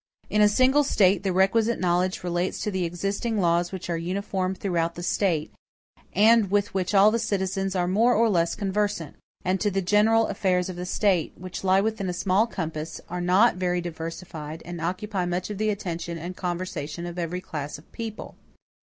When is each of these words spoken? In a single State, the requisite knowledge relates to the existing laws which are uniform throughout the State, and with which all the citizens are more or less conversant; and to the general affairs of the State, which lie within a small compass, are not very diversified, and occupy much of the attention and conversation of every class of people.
In 0.31 0.41
a 0.41 0.49
single 0.49 0.83
State, 0.83 1.21
the 1.21 1.31
requisite 1.31 1.79
knowledge 1.79 2.23
relates 2.23 2.59
to 2.63 2.71
the 2.71 2.85
existing 2.85 3.39
laws 3.39 3.71
which 3.71 3.87
are 3.87 3.99
uniform 3.99 4.55
throughout 4.55 4.95
the 4.95 5.03
State, 5.03 5.53
and 6.13 6.49
with 6.49 6.73
which 6.73 6.95
all 6.95 7.11
the 7.11 7.19
citizens 7.19 7.75
are 7.75 7.87
more 7.87 8.15
or 8.15 8.27
less 8.27 8.55
conversant; 8.55 9.15
and 9.45 9.61
to 9.61 9.69
the 9.69 9.79
general 9.83 10.25
affairs 10.25 10.69
of 10.69 10.75
the 10.75 10.87
State, 10.87 11.33
which 11.37 11.63
lie 11.63 11.81
within 11.81 12.09
a 12.09 12.13
small 12.13 12.47
compass, 12.47 12.99
are 13.09 13.21
not 13.21 13.57
very 13.57 13.79
diversified, 13.79 14.63
and 14.65 14.81
occupy 14.81 15.25
much 15.27 15.51
of 15.51 15.59
the 15.59 15.69
attention 15.69 16.17
and 16.17 16.35
conversation 16.35 17.05
of 17.05 17.19
every 17.19 17.39
class 17.39 17.77
of 17.77 17.91
people. 17.91 18.35